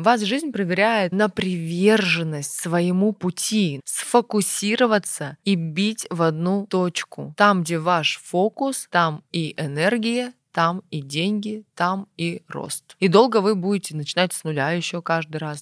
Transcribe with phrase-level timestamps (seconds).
[0.00, 7.34] Вас жизнь проверяет на приверженность своему пути, сфокусироваться и бить в одну точку.
[7.36, 12.96] Там, где ваш фокус, там и энергия, там и деньги, там и рост.
[12.98, 15.60] И долго вы будете начинать с нуля еще каждый раз.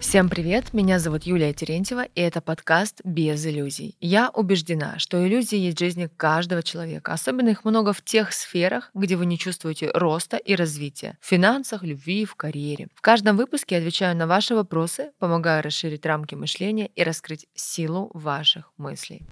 [0.00, 3.96] Всем привет, меня зовут Юлия Терентьева, и это подкаст «Без иллюзий».
[4.00, 7.12] Я убеждена, что иллюзии есть в жизни каждого человека.
[7.12, 11.18] Особенно их много в тех сферах, где вы не чувствуете роста и развития.
[11.20, 12.88] В финансах, любви, в карьере.
[12.94, 18.10] В каждом выпуске я отвечаю на ваши вопросы, помогаю расширить рамки мышления и раскрыть силу
[18.14, 19.26] ваших мыслей.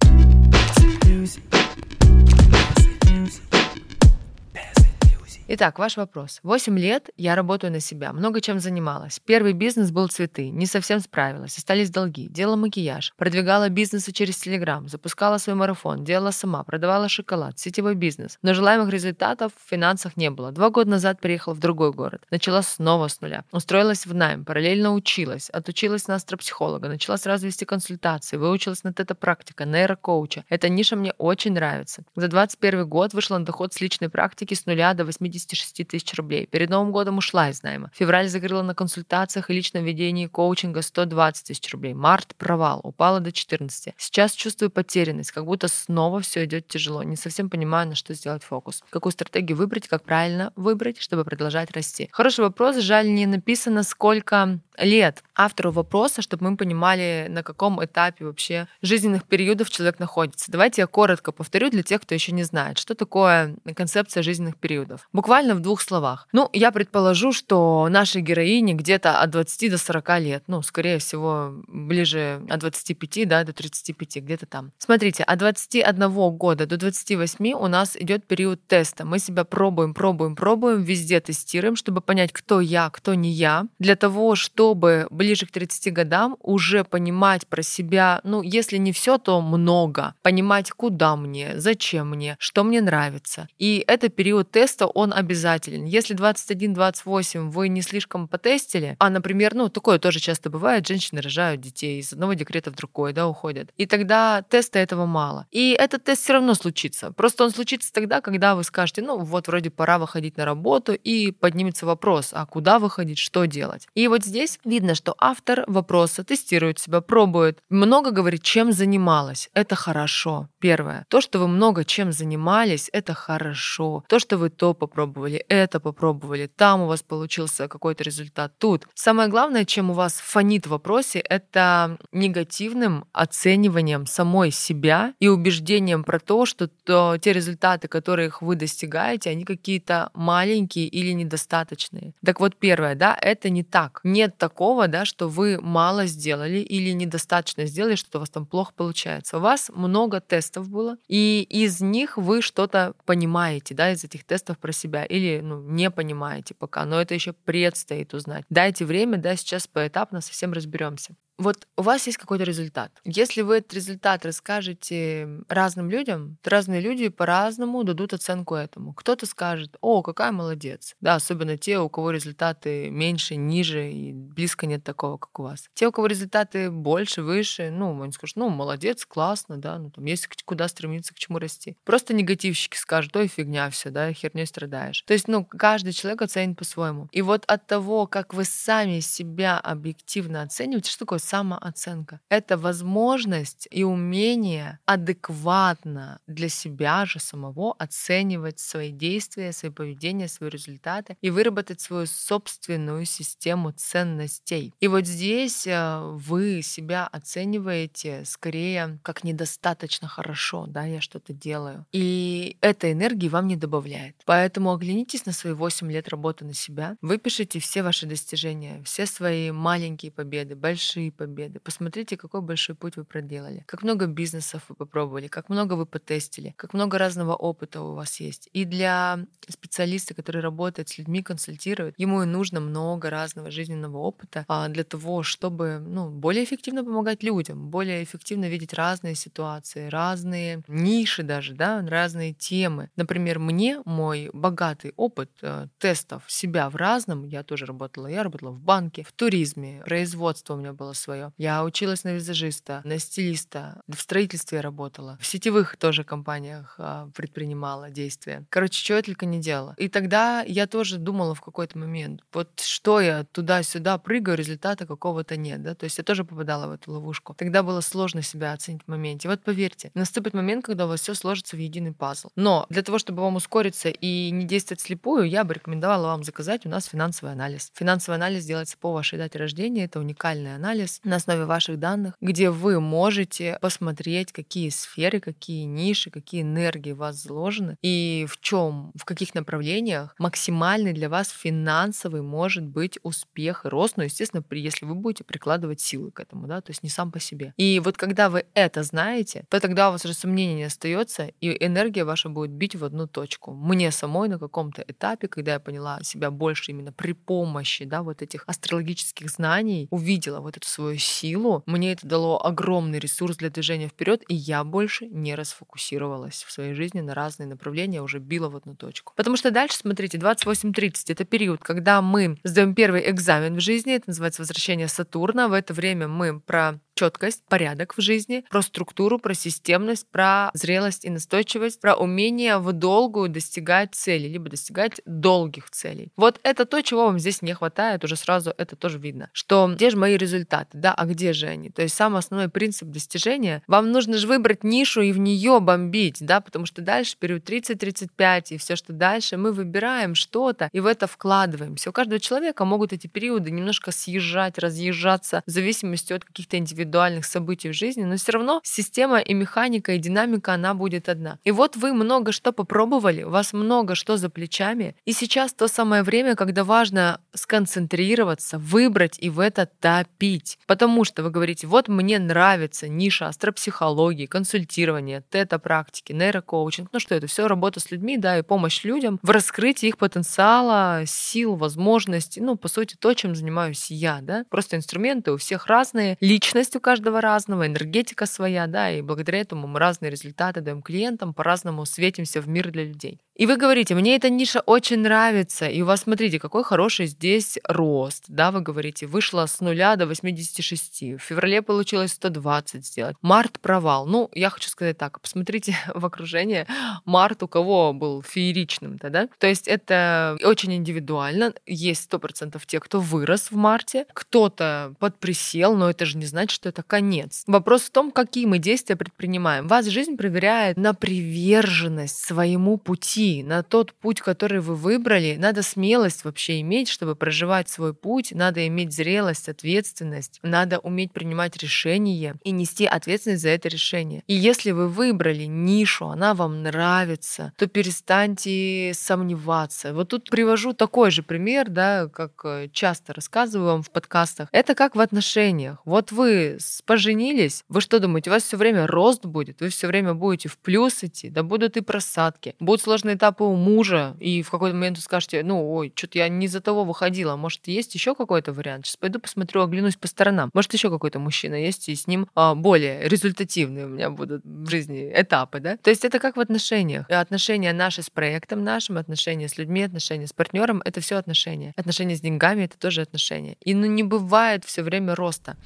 [5.47, 6.39] Итак, ваш вопрос.
[6.43, 9.19] 8 лет я работаю на себя, много чем занималась.
[9.19, 14.87] Первый бизнес был цветы, не совсем справилась, остались долги, делала макияж, продвигала бизнесы через Телеграм,
[14.87, 18.37] запускала свой марафон, делала сама, продавала шоколад, сетевой бизнес.
[18.41, 20.51] Но желаемых результатов в финансах не было.
[20.51, 23.43] Два года назад переехала в другой город, начала снова с нуля.
[23.51, 29.65] Устроилась в найм, параллельно училась, отучилась на астропсихолога, начала сразу вести консультации, выучилась на тета-практика,
[29.65, 30.45] нейрокоуча.
[30.49, 32.03] Эта ниша мне очень нравится.
[32.15, 36.13] За 21 год вышла на доход с личной практики с нуля до 80 56 тысяч
[36.15, 36.47] рублей.
[36.47, 37.91] Перед Новым годом ушла из найма.
[37.93, 41.93] Февраль закрыла на консультациях и личном ведении коучинга 120 тысяч рублей.
[41.93, 43.93] Март– провал, упала до 14.
[43.97, 47.03] Сейчас чувствую потерянность, как будто снова все идет тяжело.
[47.03, 48.83] Не совсем понимаю, на что сделать фокус.
[48.89, 52.09] Какую стратегию выбрать, как правильно выбрать, чтобы продолжать расти.
[52.11, 52.77] Хороший вопрос.
[52.77, 59.23] Жаль, не написано, сколько лет автору вопроса, чтобы мы понимали, на каком этапе вообще жизненных
[59.23, 60.51] периодов человек находится.
[60.51, 65.07] Давайте я коротко повторю для тех, кто еще не знает, что такое концепция жизненных периодов.
[65.13, 66.27] Буквально в двух словах.
[66.31, 71.53] Ну, я предположу, что нашей героине где-то от 20 до 40 лет, ну, скорее всего,
[71.67, 74.71] ближе от 25 да, до 35, где-то там.
[74.77, 79.05] Смотрите, от 21 года до 28 у нас идет период теста.
[79.05, 83.95] Мы себя пробуем, пробуем, пробуем, везде тестируем, чтобы понять, кто я, кто не я, для
[83.95, 84.35] того,
[84.67, 90.13] чтобы ближе к 30 годам уже понимать про себя, ну, если не все, то много.
[90.23, 93.47] Понимать, куда мне, зачем мне, что мне нравится.
[93.57, 95.85] И это период теста, он обязателен.
[95.85, 101.61] Если 21-28 вы не слишком потестили, а, например, ну, такое тоже часто бывает, женщины рожают
[101.61, 103.69] детей, из одного декрета в другой, да, уходят.
[103.77, 105.47] И тогда теста этого мало.
[105.51, 107.13] И этот тест все равно случится.
[107.13, 111.31] Просто он случится тогда, когда вы скажете, ну, вот вроде пора выходить на работу, и
[111.31, 113.87] поднимется вопрос, а куда выходить, что делать.
[113.95, 119.49] И вот здесь видно, что автор вопроса тестирует себя, пробует, много говорит, чем занималась.
[119.53, 120.49] Это хорошо.
[120.59, 121.05] Первое.
[121.09, 124.03] То, что вы много чем занимались, это хорошо.
[124.07, 128.87] То, что вы то попробовали, это попробовали, там у вас получился какой-то результат тут.
[128.93, 136.03] Самое главное, чем у вас фонит в вопросе, это негативным оцениванием самой себя и убеждением
[136.03, 142.13] про то, что то, те результаты, которых вы достигаете, они какие-то маленькие или недостаточные.
[142.25, 144.01] Так вот, первое, да, это не так.
[144.03, 144.46] Нет такого,
[144.87, 149.37] да, что вы мало сделали или недостаточно сделали, что у вас там плохо получается.
[149.37, 154.57] У вас много тестов было, и из них вы что-то понимаете, да, из этих тестов
[154.57, 158.45] про себя, или ну, не понимаете пока, но это еще предстоит узнать.
[158.49, 162.91] Дайте время, да, сейчас поэтапно совсем разберемся вот у вас есть какой-то результат.
[163.03, 168.93] Если вы этот результат расскажете разным людям, то разные люди по-разному дадут оценку этому.
[168.93, 170.95] Кто-то скажет, о, какая молодец.
[170.99, 175.69] Да, особенно те, у кого результаты меньше, ниже, и близко нет такого, как у вас.
[175.73, 180.05] Те, у кого результаты больше, выше, ну, они скажут, ну, молодец, классно, да, ну, там
[180.05, 181.77] есть куда стремиться, к чему расти.
[181.83, 185.03] Просто негативщики скажут, ой, фигня все, да, херней страдаешь.
[185.05, 187.07] То есть, ну, каждый человек оценит по-своему.
[187.11, 192.19] И вот от того, как вы сами себя объективно оцениваете, что такое самооценка.
[192.29, 200.49] Это возможность и умение адекватно для себя же самого оценивать свои действия, свои поведения, свои
[200.49, 204.73] результаты и выработать свою собственную систему ценностей.
[204.79, 211.85] И вот здесь э, вы себя оцениваете скорее как недостаточно хорошо, да, я что-то делаю.
[211.91, 214.15] И этой энергии вам не добавляет.
[214.25, 219.51] Поэтому оглянитесь на свои 8 лет работы на себя, выпишите все ваши достижения, все свои
[219.51, 221.59] маленькие победы, большие победы.
[221.59, 226.53] Посмотрите, какой большой путь вы проделали, как много бизнесов вы попробовали, как много вы потестили,
[226.55, 228.49] как много разного опыта у вас есть.
[228.53, 229.19] И для
[229.49, 234.83] специалиста, который работает с людьми, консультирует, ему и нужно много разного жизненного опыта а, для
[234.83, 241.53] того, чтобы ну, более эффективно помогать людям, более эффективно видеть разные ситуации, разные ниши даже,
[241.53, 242.89] да, разные темы.
[242.95, 248.51] Например, мне мой богатый опыт э, тестов себя в разном, я тоже работала, я работала
[248.51, 251.31] в банке, в туризме, производство у меня было свое.
[251.37, 257.89] Я училась на визажиста, на стилиста, в строительстве работала, в сетевых тоже компаниях а, предпринимала
[257.89, 258.45] действия.
[258.49, 259.73] Короче, чего я только не делала.
[259.77, 265.37] И тогда я тоже думала в какой-то момент, вот что я туда-сюда прыгаю, результата какого-то
[265.37, 267.33] нет, да, то есть я тоже попадала в эту ловушку.
[267.37, 269.29] Тогда было сложно себя оценить в моменте.
[269.29, 272.29] Вот поверьте, наступит момент, когда у вас все сложится в единый пазл.
[272.35, 276.65] Но для того, чтобы вам ускориться и не действовать слепую, я бы рекомендовала вам заказать
[276.65, 277.71] у нас финансовый анализ.
[277.75, 279.85] Финансовый анализ делается по вашей дате рождения.
[279.85, 286.09] Это уникальный анализ на основе ваших данных, где вы можете посмотреть, какие сферы, какие ниши,
[286.09, 292.21] какие энергии в вас заложены и в чем, в каких направлениях максимальный для вас финансовый
[292.21, 296.61] может быть успех и рост, ну, естественно, если вы будете прикладывать силы к этому, да,
[296.61, 297.53] то есть не сам по себе.
[297.57, 301.65] И вот когда вы это знаете, то тогда у вас уже сомнений не остается, и
[301.65, 303.53] энергия ваша будет бить в одну точку.
[303.53, 308.21] Мне самой на каком-то этапе, когда я поняла себя больше именно при помощи, да, вот
[308.21, 313.87] этих астрологических знаний, увидела вот эту свою силу, мне это дало огромный ресурс для движения
[313.87, 318.55] вперед, и я больше не расфокусировалась в своей жизни на разные направления, уже била в
[318.55, 319.13] одну точку.
[319.15, 324.05] Потому что дальше, смотрите, 28-30— это период, когда мы сдаем первый экзамен в жизни, это
[324.07, 325.47] называется возвращение Сатурна.
[325.47, 331.05] В это время мы про четкость, порядок в жизни, про структуру, про системность, про зрелость
[331.05, 336.11] и настойчивость, про умение в долгую достигать цели, либо достигать долгих целей.
[336.17, 339.29] Вот это то, чего вам здесь не хватает, уже сразу это тоже видно.
[339.31, 341.69] Что где же мои результаты, да, а где же они?
[341.69, 346.17] То есть самый основной принцип достижения, вам нужно же выбрать нишу и в нее бомбить,
[346.19, 350.87] да, потому что дальше период 30-35 и все, что дальше, мы выбираем что-то и в
[350.87, 351.91] это вкладываемся.
[351.91, 357.25] У каждого человека могут эти периоды немножко съезжать, разъезжаться в зависимости от каких-то индивидуальных индивидуальных
[357.25, 361.37] событий в жизни, но все равно система и механика, и динамика, она будет одна.
[361.43, 365.67] И вот вы много что попробовали, у вас много что за плечами, и сейчас то
[365.67, 370.59] самое время, когда важно сконцентрироваться, выбрать и в это топить.
[370.65, 376.89] Потому что вы говорите, вот мне нравится ниша астропсихологии, консультирования, тета-практики, нейрокоучинг.
[376.93, 377.27] Ну что это?
[377.27, 382.41] Все работа с людьми, да, и помощь людям в раскрытии их потенциала, сил, возможностей.
[382.41, 384.45] Ну, по сути, то, чем занимаюсь я, да.
[384.49, 389.67] Просто инструменты у всех разные, личность у каждого разного, энергетика своя, да, и благодаря этому
[389.67, 393.19] мы разные результаты даем клиентам, по-разному светимся в мир для людей.
[393.37, 397.59] И вы говорите, мне эта ниша очень нравится, и у вас, смотрите, какой хороший здесь
[397.65, 403.59] рост, да, вы говорите, вышла с нуля до 86, в феврале получилось 120 сделать, март
[403.59, 404.07] провал.
[404.07, 406.65] Ну, я хочу сказать так, посмотрите в окружение,
[407.05, 409.29] март у кого был фееричным-то, да?
[409.37, 415.91] То есть это очень индивидуально, есть 100% те, кто вырос в марте, кто-то подприсел, но
[415.91, 417.43] это же не значит, что это конец.
[417.47, 419.67] Вопрос в том, какие мы действия предпринимаем.
[419.67, 425.35] Вас жизнь проверяет на приверженность своему пути, на тот путь, который вы выбрали.
[425.39, 428.31] Надо смелость вообще иметь, чтобы проживать свой путь.
[428.31, 430.39] Надо иметь зрелость, ответственность.
[430.43, 434.23] Надо уметь принимать решения и нести ответственность за это решение.
[434.27, 439.93] И если вы выбрали нишу, она вам нравится, то перестаньте сомневаться.
[439.93, 444.49] Вот тут привожу такой же пример, да, как э, часто рассказываю вам в подкастах.
[444.51, 445.79] Это как в отношениях.
[445.85, 450.13] Вот вы поженились, вы что думаете, у вас все время рост будет, вы все время
[450.13, 454.49] будете в плюс идти, да будут и просадки, будут сложные этапы у мужа, и в
[454.49, 458.15] какой-то момент вы скажете, ну, ой, что-то я не за того выходила, может, есть еще
[458.15, 458.85] какой-то вариант?
[458.85, 460.49] Сейчас пойду посмотрю, оглянусь по сторонам.
[460.53, 464.69] Может, еще какой-то мужчина есть, и с ним а, более результативные у меня будут в
[464.69, 465.77] жизни этапы, да?
[465.77, 467.09] То есть это как в отношениях.
[467.09, 471.73] Отношения наши с проектом нашим, отношения с людьми, отношения с партнером— это все отношения.
[471.75, 473.57] Отношения с деньгами— это тоже отношения.
[473.63, 475.57] И ну, не бывает все время роста.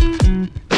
[0.00, 0.69] Mm-hmm.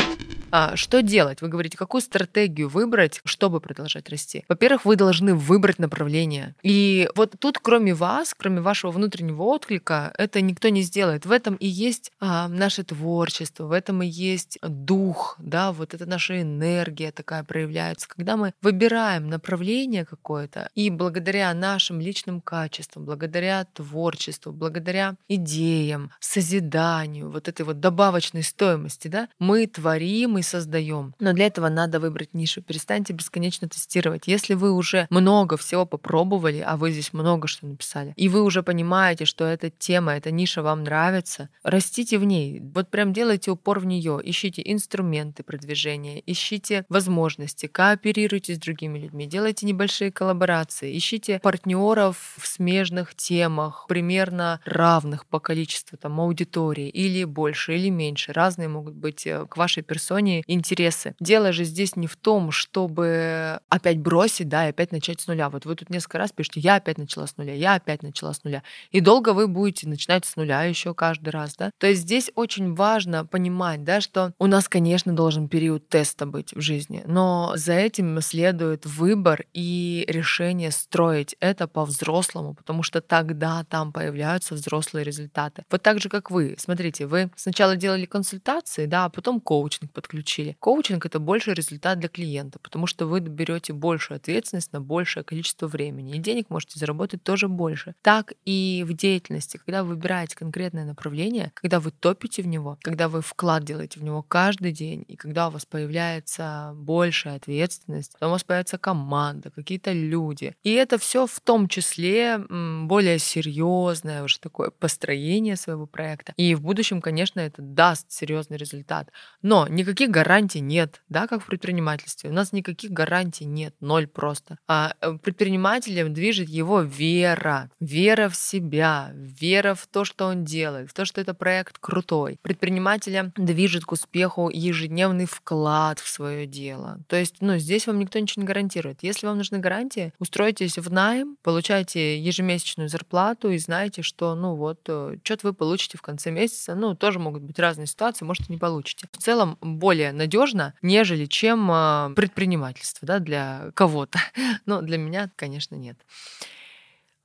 [0.54, 1.40] А, что делать?
[1.40, 4.44] Вы говорите, какую стратегию выбрать, чтобы продолжать расти?
[4.48, 6.54] Во-первых, вы должны выбрать направление.
[6.62, 11.24] И вот тут, кроме вас, кроме вашего внутреннего отклика, это никто не сделает.
[11.24, 16.04] В этом и есть а, наше творчество, в этом и есть дух, да, вот это
[16.04, 18.06] наша энергия такая проявляется.
[18.06, 27.30] Когда мы выбираем направление какое-то, и благодаря нашим личным качествам, благодаря творчеству, благодаря идеям, созиданию,
[27.30, 31.14] вот этой вот добавочной стоимости, да, мы творим и создаем.
[31.18, 32.62] Но для этого надо выбрать нишу.
[32.62, 34.26] Перестаньте бесконечно тестировать.
[34.26, 38.62] Если вы уже много всего попробовали, а вы здесь много что написали, и вы уже
[38.62, 42.60] понимаете, что эта тема, эта ниша вам нравится, растите в ней.
[42.60, 44.20] Вот прям делайте упор в нее.
[44.22, 52.46] Ищите инструменты продвижения, ищите возможности, кооперируйте с другими людьми, делайте небольшие коллаборации, ищите партнеров в
[52.46, 58.32] смежных темах, примерно равных по количеству там аудитории, или больше, или меньше.
[58.32, 61.14] Разные могут быть э, к вашей персоне лишние интересы.
[61.20, 65.48] Дело же здесь не в том, чтобы опять бросить, да, и опять начать с нуля.
[65.48, 68.44] Вот вы тут несколько раз пишете, я опять начала с нуля, я опять начала с
[68.44, 68.62] нуля.
[68.90, 71.70] И долго вы будете начинать с нуля еще каждый раз, да.
[71.78, 76.54] То есть здесь очень важно понимать, да, что у нас, конечно, должен период теста быть
[76.54, 83.64] в жизни, но за этим следует выбор и решение строить это по-взрослому, потому что тогда
[83.64, 85.64] там появляются взрослые результаты.
[85.70, 86.56] Вот так же, как вы.
[86.58, 90.21] Смотрите, вы сначала делали консультации, да, а потом коучинг подключили.
[90.60, 95.66] Коучинг— это больше результат для клиента, потому что вы берете большую ответственность на большее количество
[95.66, 97.94] времени, и денег можете заработать тоже больше.
[98.02, 103.08] Так и в деятельности, когда вы выбираете конкретное направление, когда вы топите в него, когда
[103.08, 108.26] вы вклад делаете в него каждый день, и когда у вас появляется большая ответственность, у
[108.26, 110.54] вас появится команда, какие-то люди.
[110.62, 116.32] И это все в том числе более серьезное уже такое построение своего проекта.
[116.36, 119.10] И в будущем, конечно, это даст серьезный результат.
[119.42, 122.30] Но никаких гарантий нет, да, как в предпринимательстве.
[122.30, 124.58] У нас никаких гарантий нет, ноль просто.
[124.68, 130.90] А э, предпринимателем движет его вера, вера в себя, вера в то, что он делает,
[130.90, 132.38] в то, что это проект крутой.
[132.42, 137.00] Предпринимателя движет к успеху ежедневный вклад в свое дело.
[137.08, 139.02] То есть, ну, здесь вам никто ничего не гарантирует.
[139.02, 144.80] Если вам нужны гарантии, устройтесь в найм, получайте ежемесячную зарплату и знаете, что, ну вот,
[144.88, 146.74] э, что-то вы получите в конце месяца.
[146.74, 149.08] Ну, тоже могут быть разные ситуации, может, и не получите.
[149.10, 149.56] В целом,
[149.92, 154.18] более надежно, нежели чем э, предпринимательство, да, для кого-то.
[154.66, 155.98] Но для меня, конечно, нет.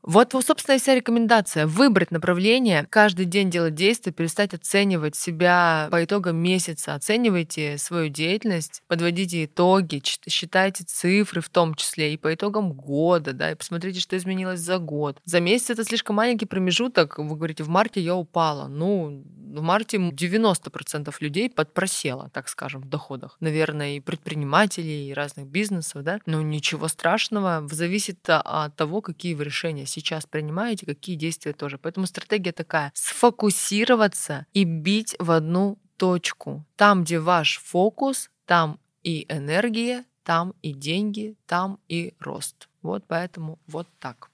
[0.04, 1.66] Вот, собственно, и вся рекомендация.
[1.66, 6.94] Выбрать направление, каждый день делать действия, перестать оценивать себя по итогам месяца.
[6.94, 13.52] Оценивайте свою деятельность, подводите итоги, считайте цифры в том числе и по итогам года, да,
[13.52, 15.20] и посмотрите, что изменилось за год.
[15.26, 17.18] За месяц это слишком маленький промежуток.
[17.18, 18.68] Вы говорите, в марте я упала.
[18.68, 23.38] Ну, в марте 90% людей подпросело, так скажем, в доходах.
[23.40, 26.20] Наверное, и предпринимателей, и разных бизнесов, да.
[26.26, 27.68] Но ничего страшного.
[27.70, 31.78] Зависит от того, какие вы решения сейчас принимаете, какие действия тоже.
[31.78, 32.92] Поэтому стратегия такая.
[32.94, 36.66] Сфокусироваться и бить в одну точку.
[36.76, 42.68] Там, где ваш фокус, там и энергия, там и деньги, там и рост.
[42.82, 44.30] Вот поэтому вот так.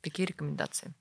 [0.00, 0.94] Такие рекомендации.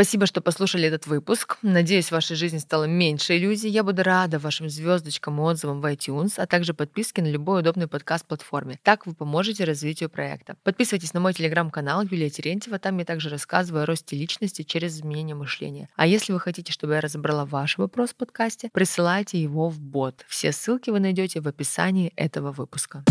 [0.00, 1.58] Спасибо, что послушали этот выпуск.
[1.60, 3.68] Надеюсь, в вашей жизни стало меньше иллюзий.
[3.68, 7.86] Я буду рада вашим звездочкам и отзывам в iTunes, а также подписке на любой удобный
[7.86, 8.78] подкаст-платформе.
[8.82, 10.56] Так вы поможете развитию проекта.
[10.62, 12.78] Подписывайтесь на мой телеграм-канал Юлия Терентьева.
[12.78, 15.90] Там я также рассказываю о росте личности через изменение мышления.
[15.96, 20.24] А если вы хотите, чтобы я разобрала ваш вопрос в подкасте, присылайте его в бот.
[20.28, 23.04] Все ссылки вы найдете в описании этого выпуска.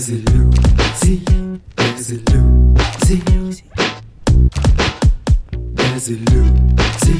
[0.00, 1.22] Exit Lucy,
[1.76, 3.64] exit Lucy.
[5.76, 7.14] Exit Lucy,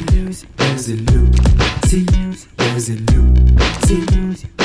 [0.57, 2.07] exit Lucy,
[2.57, 4.60] exit Lucy.